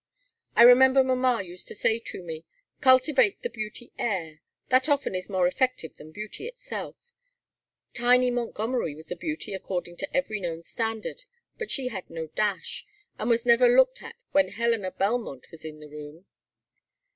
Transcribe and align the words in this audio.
I 0.55 0.63
remember 0.63 1.03
mamma 1.03 1.43
used 1.43 1.67
to 1.67 1.75
say 1.75 1.99
to 1.99 2.23
me: 2.23 2.43
'Cultivate 2.79 3.43
the 3.43 3.51
beauty 3.51 3.91
air. 3.99 4.41
That 4.69 4.89
often 4.89 5.13
is 5.13 5.29
more 5.29 5.45
effective 5.45 5.95
than 5.97 6.11
beauty 6.11 6.47
itself. 6.47 6.95
Tiny 7.93 8.31
Montgomery 8.31 8.95
was 8.95 9.11
a 9.11 9.15
beauty 9.15 9.53
according 9.53 9.97
to 9.97 10.11
every 10.11 10.39
known 10.39 10.63
standard, 10.63 11.25
but 11.59 11.69
she 11.69 11.89
had 11.89 12.09
no 12.09 12.25
dash, 12.25 12.83
and 13.19 13.29
was 13.29 13.45
never 13.45 13.69
looked 13.69 14.01
at 14.01 14.15
when 14.31 14.47
Helena 14.47 14.89
Belmont 14.89 15.51
was 15.51 15.63
in 15.63 15.79
the 15.79 15.87
room.' 15.89 16.25